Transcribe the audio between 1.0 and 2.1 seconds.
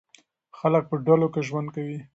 ډلو کې ژوند کوي.